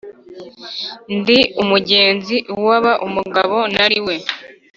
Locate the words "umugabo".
3.07-3.57